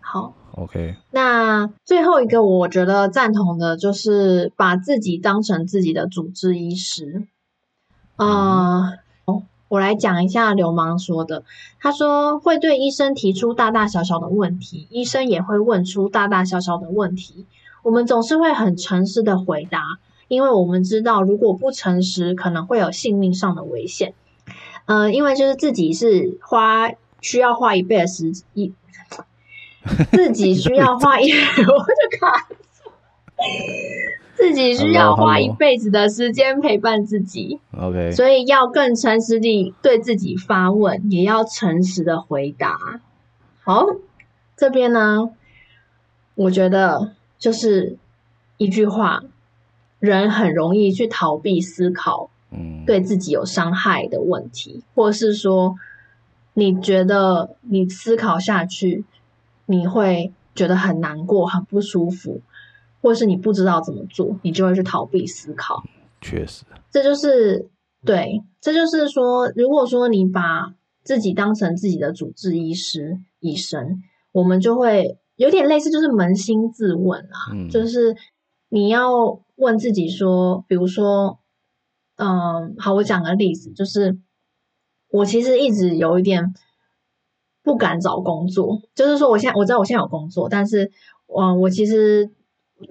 [0.00, 0.94] 好，OK。
[1.10, 7.26] 那最后一个我觉得赞同的就是把自己当成自己的主治医师。
[8.14, 8.98] 啊、呃，
[9.68, 11.44] 我来讲一下流氓说的。
[11.80, 17.46] 他说会对医生提出大大小小的问题，医生也会问出大大小小的问题。
[17.82, 19.98] 我们总是会很诚实的回答，
[20.28, 24.14] 因为我们知道如果不诚实，可能会有性命上的危险。
[24.86, 28.72] 呃，因为就是自己是花需要花一辈的时一，
[30.12, 32.48] 自己需要花一， 我就卡。
[34.36, 43.00] 自己需要花一辈子的时间陪伴自己，OK，所以要更诚实地对自己发问，也要诚实的回答。
[43.64, 43.86] 好，
[44.56, 45.30] 这边呢，
[46.34, 47.96] 我觉得就是
[48.58, 49.22] 一句话，
[49.98, 55.76] 人很容易去逃避思考，嗯，对自己有伤害的问题，或是说
[56.52, 59.04] 你觉得你思考下去，
[59.64, 62.42] 你会觉得很难过、很不舒服。
[63.00, 65.82] 或是你不知道怎么做，你就会去逃避思考。
[66.20, 67.68] 确实，这就是
[68.04, 78.16] 对，这就是说，如果说你把自己当成自己的主治医师、医生，我们就会有点类似，就是扪心自问啊，嗯、就是
[78.70, 81.38] 你要问自己说，比如说，
[82.16, 84.18] 嗯，好，我讲个例子，就是
[85.10, 86.54] 我其实一直有一点
[87.62, 90.90] 不敢找工作，就是说，我现在我知道我现在有工作，但是，
[91.26, 92.30] 嗯，我其实。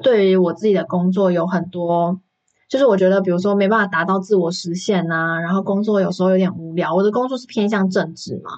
[0.01, 2.19] 对于我自己的工作有很多，
[2.67, 6.95] 就是我觉得，比如说没办法达到自我实现呐，然后工作有时候有点无聊。
[6.95, 8.51] 我的工作是偏向政治嘛，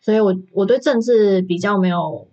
[0.00, 2.28] 所以我我对政治比较没有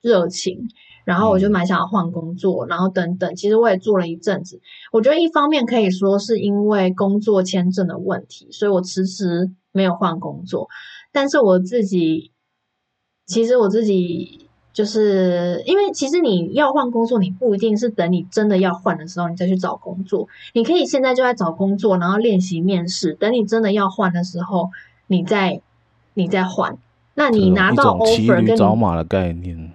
[0.00, 0.68] 热情，
[1.04, 3.36] 然后我就蛮想要换工作，然后等等。
[3.36, 4.58] 其实我也做了一阵子，
[4.90, 10.68] 我觉得一方面可以说是因为工作签证的问题，所以我迟迟没有换工作。
[11.12, 12.32] 但是我自己，
[13.26, 14.45] 其实我自己。
[14.76, 24.68] 就是因为其实你要换工作，你不一定是等你真的要换的时候你再去找工作，你可以现在就在找工作，然后练习面试，等你真的要换的时候，
[25.06, 25.62] 你再
[26.12, 26.76] 你再换。
[27.14, 29.72] 那你拿到 offer 跟找马的概念，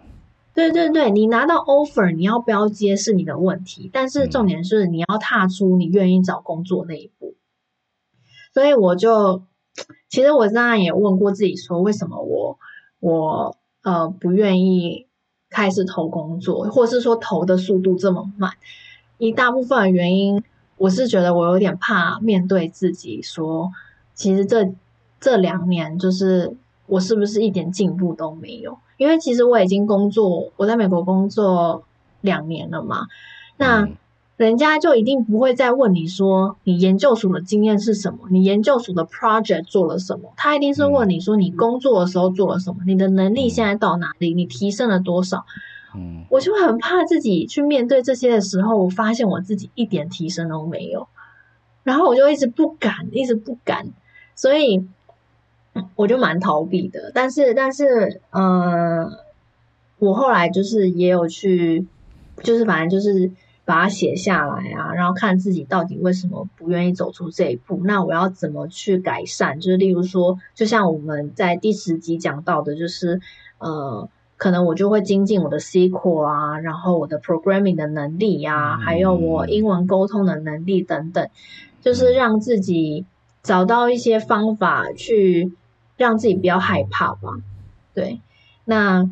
[0.53, 7.33] 对对对，你拿到 offer，你要不要接是你的问题，但是重点是你要踏出你愿意找工作那一步。
[8.53, 9.41] 所以我就
[10.09, 12.59] 其实我当然也问过自己说，为什么我
[12.99, 13.57] 我。
[13.83, 15.07] 呃，不愿意
[15.49, 18.51] 开始投工作，或是说投的速度这么慢，
[19.17, 20.43] 一大部分的原因，
[20.77, 23.71] 我是觉得我有点怕面对自己，说
[24.13, 24.73] 其实这
[25.19, 28.77] 这两年就是我是不是一点进步都没有？
[28.97, 31.83] 因为其实我已经工作，我在美国工作
[32.21, 33.07] 两年了嘛，
[33.57, 33.87] 那。
[34.41, 45.45] 嗯人家就一定不会再问你说你研究所的经验是什么，你研究所的 project 做了什么，他一定是问你说你工作的时候做了什么，你的能力现在到哪里，你提升了多少。
[45.95, 51.07] 嗯，我就很怕自己去面对这些的时候，我发现我自己一点提升都没有，
[51.83, 53.89] 然后我就一直不敢，一直不敢，
[54.35, 54.87] 所以
[55.95, 57.11] 我就蛮逃避的。
[57.13, 59.07] 但是，但是，呃，
[59.99, 61.85] 我后来就是也有去，
[62.41, 63.29] 就是反正就是。
[63.71, 67.79] 把它写下来啊，然后看自己到底为什么不愿意走出这一步。
[67.85, 69.61] 那我要怎么去改善？
[69.61, 73.21] 就是例如说，就像我们在第十集讲到的，就是
[73.59, 81.29] 呃，可能我就会精进我的 SQL 啊，然后我的 programming 的能力呀、啊，还有我英文沟通的能力等等，
[81.79, 83.05] 就是让自己
[83.41, 85.53] 找到一些方法去
[85.95, 87.37] 让自己不要害怕吧。
[87.93, 88.19] 对，
[88.65, 89.09] 那。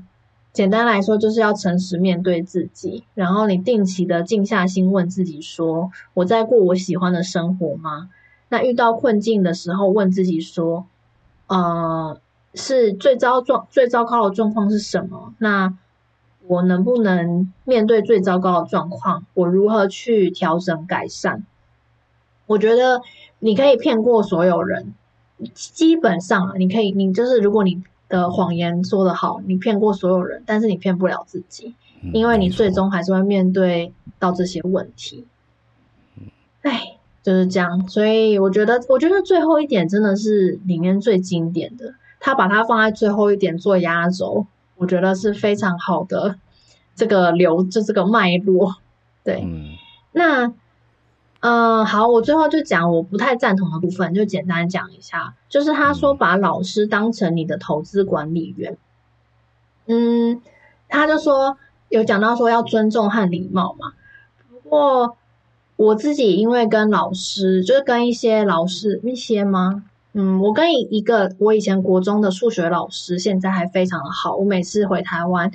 [0.60, 8.10] 简单来说，就是要诚实面对自己，然后你定期的静下心问自己说：“我在过我喜欢的生活吗？”
[8.50, 10.86] 那遇到困境的时候，问自己说
[11.48, 12.20] ：“呃，
[12.56, 15.34] 是最糟状最糟糕的状况是什么？
[15.38, 15.78] 那
[16.46, 19.26] 我能不能面对最糟糕的状况？
[19.36, 21.46] 我如何去调整改善？”
[22.48, 23.02] 我觉得
[23.40, 24.94] 你可以骗过所有人，
[25.54, 27.82] 基本上啊，你可以，你就是如果你。
[28.10, 31.76] 的谎言说得好，你骗过所有人，但是你骗不了自己，
[32.12, 35.26] 因为你最终还是会面对到这些问题。
[36.64, 46.38] 哎，就是这样，所以我觉得，我觉得最后一点真的是里面最经典的，他把它放在最后一点做压轴，我觉得是非常好的
[46.96, 48.76] 这个流，就这个脉络。
[49.24, 49.48] 对，
[50.12, 50.52] 那
[51.42, 58.78] 嗯，好，我最后就讲我不太赞同的部分，就简单讲一下，就是他说把老师当成你的投资管理员，
[59.86, 60.42] 嗯，
[60.90, 63.94] 他就说有讲到说要尊重和礼貌嘛，
[64.50, 65.16] 不过
[65.78, 69.86] 我自己因为跟老师，就是跟一些老师一些吗？
[70.12, 75.52] 嗯，我跟一个我以前国中的数学老师，现在还非常的好，我每次回台湾，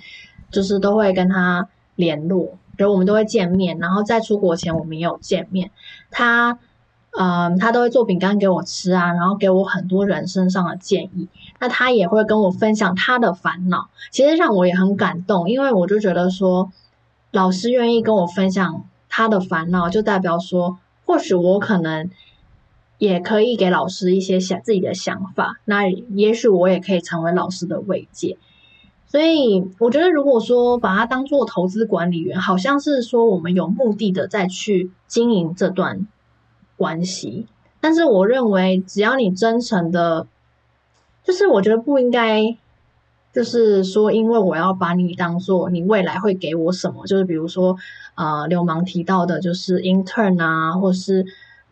[0.50, 2.56] 就是都会跟他联络。
[2.76, 5.70] 比如我们都会见面，然后在出国前我们也有见面。
[6.10, 6.58] 他，
[7.18, 11.28] 嗯，他都会做饼干给我吃啊，然后给我很多人生上的建议。
[11.60, 16.72] 那他也会跟我分享他的烦恼，其实让我也很感动，因为我就觉得说，
[17.30, 22.10] 老师愿意跟我分享他的烦恼，就代表说，或许我可能
[22.98, 25.60] 也可以给老师一些想自己的想法。
[25.64, 28.36] 那也许我也可以成为老师的慰藉。
[29.14, 36.08] 所以我觉得，如果说把它当做投资管理员，好像是说我们有目的的再去经营这段
[36.76, 37.46] 关系。
[37.80, 40.26] 但是我认为，只要你真诚的，
[41.22, 42.56] 就是我觉得不应该，
[43.32, 47.76] 就是说，因为我要把你当做你未来会给我什么，就是比如说，
[48.16, 51.24] 呃，流氓提到的，就是 intern 啊，或是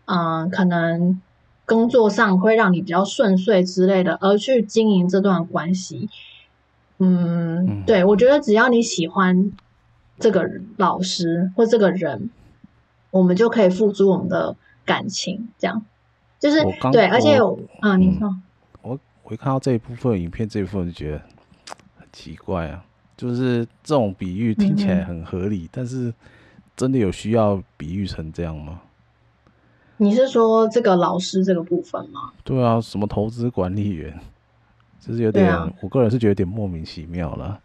[0.05, 1.20] 嗯、可能
[1.66, 6.09] 工作上会让你比较顺遂之类的，而去经营这段关系。
[6.99, 9.53] 嗯，对，我觉得只要你喜欢
[10.18, 12.30] 这个老师或这个人，
[13.11, 15.84] 我们就可以付出我们的感情，这样
[16.38, 16.62] 就是
[16.93, 17.07] 对。
[17.07, 17.38] 而且，
[17.80, 18.36] 啊，你说，
[18.82, 21.22] 我我一看到这一部分影片，这一部分就觉得
[21.99, 22.84] 很奇怪啊，
[23.16, 26.14] 就是这种比喻听起来很合理，嗯、但是
[26.76, 28.80] 真的有需要比喻成这样吗？
[29.99, 32.32] 你是说这个老师这个部分吗？
[32.43, 34.18] 对啊，什么投资管理员？
[35.05, 37.59] 就是有点，啊、我个人是觉得有点莫名其妙了。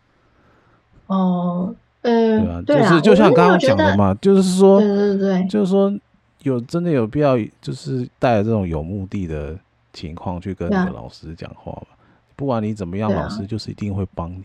[1.05, 5.93] 哦，嗯，对啊，就是就像刚刚讲的嘛，就是说，对对对，就是说
[6.41, 9.55] 有真的有必要，就是带着这种有目的的
[9.93, 11.87] 情况去跟你的老师讲话嘛。
[12.35, 14.43] 不管你怎么样，老师就是一定会帮你。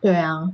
[0.00, 0.50] 对啊，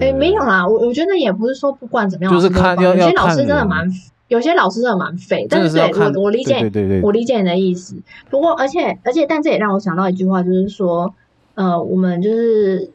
[0.00, 3.88] 哎，没有啦，我我觉得也不是说不管怎么样，就是看有些老师真的蛮，
[4.30, 5.46] 有些老师真的蛮废。
[5.48, 7.94] 但是对我我理解，对对对，我理解你的意思。
[8.30, 11.14] 不过，而且而且，但这也让我想到一句话，就是说。
[11.56, 12.90] 呃，我们就是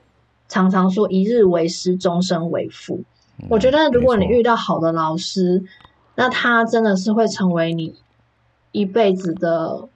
[0.47, 3.03] 常常说一日为师，终身为父。
[3.37, 5.61] 嗯，我觉得，如果你遇到好的老师，
[6.15, 7.93] 那他真的是会成为你
[8.71, 9.87] 一辈子的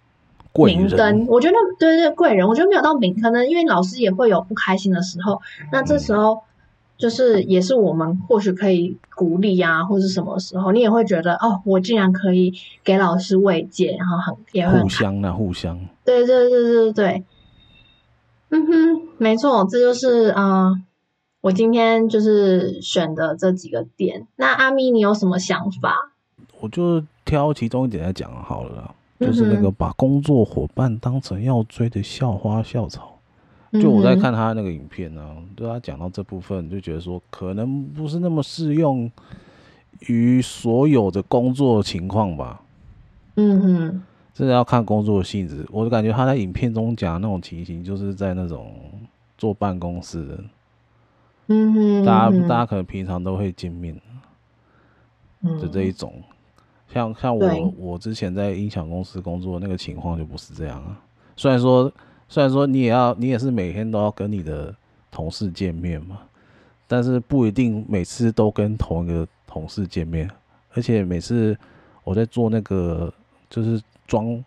[0.53, 1.25] 明灯。
[1.27, 2.47] 我觉得，对对对，贵人。
[2.47, 5.41] 我觉得没有到明，可能因为老师也会有不开心的时候。
[5.71, 6.43] 那这时候，
[6.99, 15.79] 就是也是我们或许可以鼓励啊，或是什么时候，你也会觉得哦，我竟然可以给老师慰藉，然后很互相啊互相。
[16.03, 17.23] 对对对对对。
[18.49, 20.81] 嗯哼，没错，这就是啊、呃，
[21.39, 24.27] 我今天就是选的这几个点。
[24.35, 25.95] 那阿咪，你有什么想法？
[26.59, 33.18] 我就挑其中一点来讲好了啦，就是那个把工作伙伴当成要追的校花校草。
[33.73, 39.11] 就我在看他那个影片呢、啊，对他讲到这部分，就觉得说可能不是那么适用
[40.07, 42.61] 于所有的工作情况吧。
[43.35, 44.03] 嗯哼。
[44.31, 48.73] 真的要看工作性质，我就感觉他在影片中讲的那种情形，就是在那种
[49.37, 50.43] 坐办公室的，
[51.47, 53.99] 嗯哼，大家大家可能平常都会见面，
[55.59, 56.23] 就这一种。
[56.87, 60.97] 像像我我之前在音响公司工作那个情况就不是这样啊。
[61.35, 61.91] 虽然说
[62.29, 64.73] 虽然说你也要你也是每天都要跟你的
[65.11, 66.19] 同事见面嘛，
[66.87, 70.29] 但是不一定每次都跟同一个同事见面，
[70.73, 71.57] 而且每次
[72.05, 73.13] 我在做那个
[73.49, 73.81] 就是。
[74.09, 74.43] 装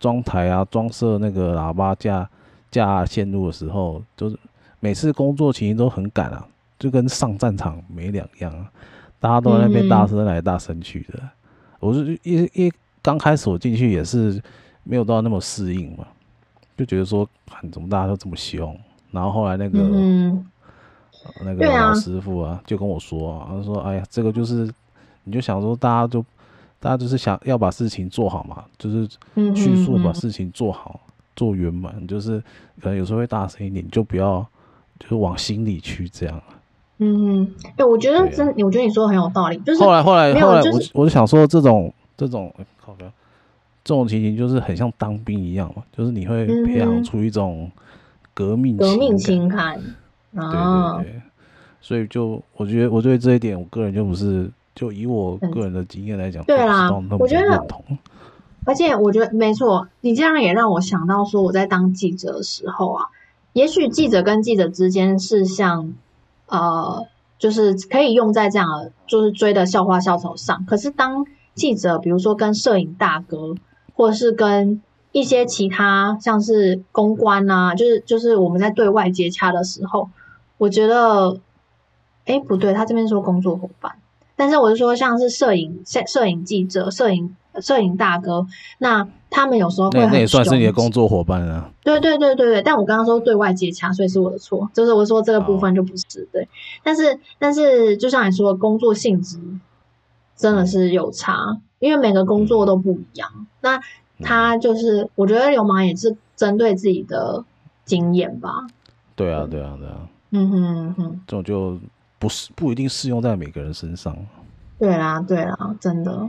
[0.00, 2.26] 装台啊，装设那个喇叭架
[2.70, 4.38] 架线路的时候，就是
[4.80, 6.48] 每次工作情形都很赶啊，
[6.78, 8.72] 就跟上战场没两样啊。
[9.20, 11.18] 大家都在那边大声来大声去的。
[11.18, 11.30] 嗯、
[11.80, 14.42] 我是一一刚开始我进去也是
[14.82, 16.06] 没有到那么适应嘛，
[16.76, 17.28] 就觉得说，
[17.72, 18.78] 怎么大家都这么凶？
[19.10, 20.46] 然后后来那个、嗯、
[21.44, 24.72] 那个老师傅啊，就跟我说啊，他说：“哎呀，这个就是，
[25.24, 26.24] 你就想说大家就。”
[26.78, 29.08] 大家就是想要把事情做好嘛，就是
[29.56, 32.06] 迅速把事情做好，嗯嗯嗯做圆满。
[32.06, 32.38] 就是
[32.80, 34.46] 可能有时候会大声一点，你就不要，
[35.00, 36.40] 就是往心里去这样。
[36.98, 39.56] 嗯嗯，哎、欸，我觉得真，啊、我觉得你说的很有道理。
[39.60, 43.10] 就是后来后来后来，我就是、我就想说，这种这种好的
[43.86, 47.70] 这种情形，就是很像当兵一样嘛，就是你会培养出一种
[48.34, 49.80] 革命革命情感。
[50.34, 51.22] 啊，对对对，
[51.80, 54.50] 所以就我觉得我对这一点，我个人就不是。
[54.78, 57.66] 就以我个人的经验来讲，对啦，我觉得，
[58.66, 63.06] 而且我觉得没错，你这样也让我想到说，我在当记者的时候啊，
[63.54, 65.94] 也许记者跟记者之间是像，
[66.48, 67.06] 呃，
[67.38, 68.68] 就是可以用在这样，
[69.06, 70.66] 就是追的校花校草上。
[70.66, 73.54] 可是当记者，比如说跟摄影大哥，
[73.96, 74.80] 或者是跟
[75.10, 80.10] 一些其他像是公关啊，就是就是我们在对外接洽的时候，
[80.58, 81.40] 我觉得，
[82.26, 83.96] 哎，不对，他这边说工作伙伴，
[84.36, 88.46] 但是我是说像是摄影摄摄影记者、摄影摄影大哥，
[88.78, 91.70] 那他们有时候会很，那也算是你的工作伙伴啊。
[91.82, 96.46] 对对对对对，但我刚刚说对外接洽，所以是我的错，就是我说这个部分就不是对，
[96.82, 99.38] 但是但是就像你说的，工作性质
[100.36, 103.80] 真的是有差，因为每个工作都不一样，那。
[104.22, 107.44] 他就是，我觉得流氓也是针对自己的
[107.84, 108.66] 经验吧。
[109.14, 110.08] 对啊，对啊，对啊。
[110.30, 111.78] 嗯哼嗯哼，这种就
[112.18, 114.16] 不是不一定适用在每个人身上。
[114.78, 116.26] 对啦，对啦，真的。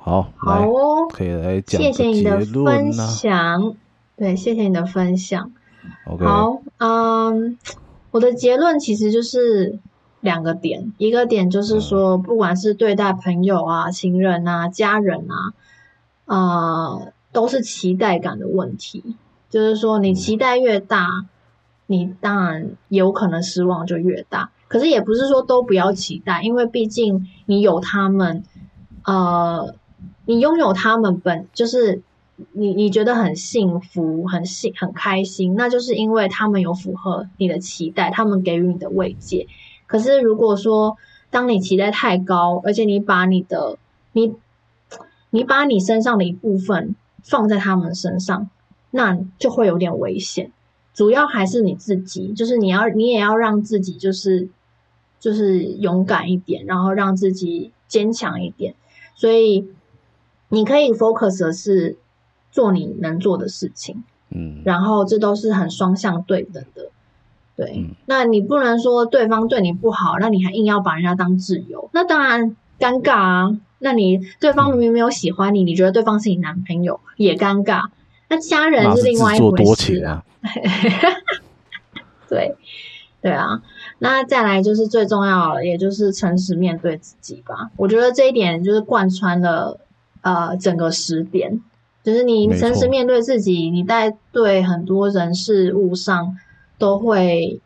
[0.00, 1.80] 好，好哦，可以来讲。
[1.80, 3.76] 谢谢你的分享。
[4.16, 5.52] 对，谢谢你的分享。
[6.18, 7.56] 好，嗯，
[8.10, 9.78] 我的结论其实就是
[10.26, 15.54] 两个点，一个点就是说，不管是对待朋友啊、情人啊、家人啊。
[16.26, 19.14] 啊、呃，都是期待感的问题。
[19.48, 21.06] 就是说，你期待越大，
[21.86, 24.50] 你当然有可能失望就越大。
[24.66, 28.42] 可是也不是说都不要期待，因为毕竟你有他们，
[29.04, 29.72] 呃，
[30.24, 32.02] 你拥有他们本就是
[32.50, 39.46] 你你觉得很幸福、很幸很开心，那就是因为他们有符合你的期待，他们给予你的慰藉。
[39.86, 40.96] 可是如果说
[41.30, 43.78] 当你期待太高，而且你把你的
[44.12, 44.34] 你。
[45.30, 48.48] 你把你身上的一部分放在他们身上，
[48.90, 50.50] 那就会有点危险。
[50.94, 54.48] 主要还是你自己，就是你要，你也要让自己就是
[55.20, 58.76] 就是勇敢一点，然后让自己坚强一点。
[59.14, 59.68] 所以
[60.48, 61.98] 你可以 focus 的是
[62.50, 66.90] 做你能做的事情，嗯，然后这都是很双向对等的，
[67.56, 67.72] 对。
[67.76, 73.58] 嗯，那你不能说对方对你不好，那你还硬要把人家当挚友，那当然尴尬啊。
[73.78, 77.84] 那你对方明明没有喜欢你，嗯、你觉得对方是你男朋友也尴尬。
[78.28, 80.24] 那家人是另外一回事啊。
[82.28, 82.56] 对，
[83.20, 83.62] 对啊。
[83.98, 87.70] 那再来就是最重要的，也就是诚实面对自己吧。
[87.76, 89.78] 我觉得这一点就是贯穿了
[90.22, 91.62] 呃整个十点，
[92.02, 96.36] 就是你诚实面对自己，你在对很多人事物上
[96.78, 97.60] 都会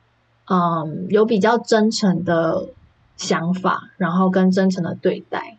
[0.47, 2.69] 嗯有比较真诚的
[3.17, 5.57] 想法，然后跟真诚的对待。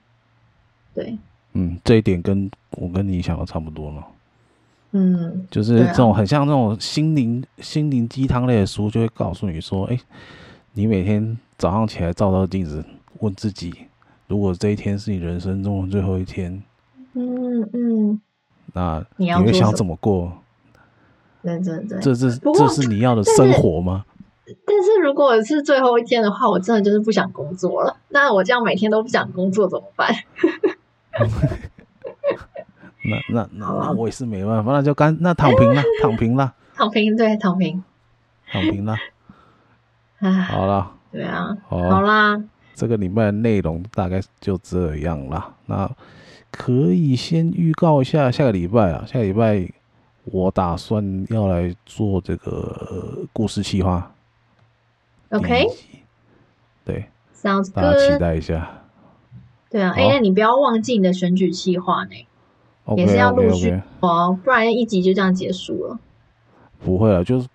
[0.93, 1.17] 对，
[1.53, 4.07] 嗯，这一点跟我跟你想的差不多了。
[4.91, 9.97] 嗯，就是这种很像那种心灵、啊、心灵鸡汤类的书，就会告诉你说，哎，
[10.73, 12.83] 你每天早上起来照照镜子，
[13.19, 13.73] 问自己，
[14.27, 16.61] 如果这一天是你人生中的最后一天，
[17.13, 18.21] 嗯嗯，
[18.73, 20.29] 那你会想怎么过？
[21.43, 24.05] 对对对，这是这是你要的生活吗？
[24.65, 27.95] 但是，如果是最后一天的话，我真的就是不想工作了。
[28.09, 30.13] 那我这样每天都不想工作怎么办？
[33.03, 37.83] 那那那那我也是没办法，那就干那躺平了，躺平了， 躺平对，躺平，
[38.51, 38.95] 躺平了。
[40.49, 42.39] 好了，对啊，好啦，
[42.75, 45.55] 这个礼拜的内容大概就这样了。
[45.65, 45.89] 那
[46.51, 49.67] 可以先预告一下下个礼拜啊，下个礼拜
[50.31, 54.11] 我打算要来做这个故事企划。
[55.29, 55.67] OK，
[56.85, 57.05] 对
[57.35, 58.81] ，Sounds good，大家期待一下。
[59.69, 62.27] 对啊，哎、欸，那你不要忘记你的选举计划呢
[62.85, 63.71] ，okay, 也是要陆续
[64.01, 64.35] 哦，okay, okay.
[64.37, 65.99] 不然一集就这样结束了。
[66.83, 67.47] 不会了，就是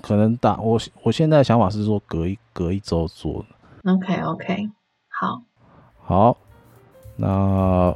[0.00, 3.44] 可能打我，我现在的想法是说隔一隔一周做。
[3.84, 4.70] OK OK，
[5.08, 5.42] 好，
[6.00, 6.36] 好，
[7.16, 7.94] 那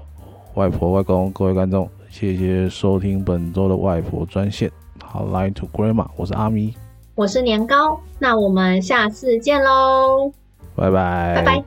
[0.55, 1.89] 外婆、外公、各位观众，
[2.19, 4.73] 谢谢收听本周的外婆专线。
[5.05, 6.75] 好，Line to Grandma，我是阿咪，
[7.15, 10.33] 我是年糕，那我们下次见喽，
[10.75, 11.65] 拜拜，拜拜。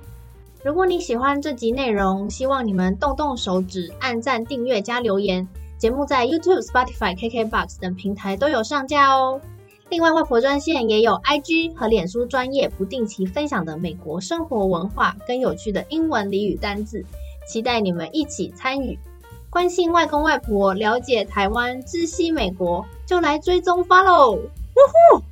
[0.64, 5.48] 如果你喜欢这集内容，希望你们动动手指，按赞、订阅、加留言。
[5.78, 9.40] 节目在 YouTube、Spotify、KKBox 等平台都有上架哦。
[9.90, 17.06] 另外，外婆专线也有 IG 和脸书专业不定期分享的美国生活文化跟有趣的英文俚语单字，
[17.48, 18.98] 期待你们一起参与。
[19.52, 24.36] 关心外公外婆，了解台湾，知悉美国，就来追踪 Follow。
[24.36, 25.24] 呜呼！